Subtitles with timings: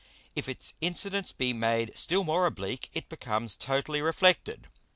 [0.35, 4.67] If its Incidence be made still more oblique, it becomes totally reflected.